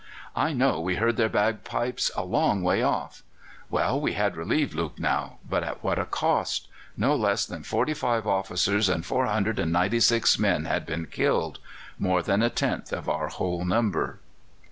[0.35, 3.21] I know we heard their bagpipes a long way off.
[3.69, 6.67] Well, we had relieved Lucknow, but at what a cost!
[6.97, 11.59] No less than forty five officers and 496 men had been killed
[11.99, 14.17] more than a tenth of our whole number."